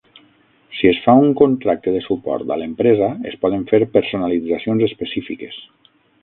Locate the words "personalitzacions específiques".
3.99-5.63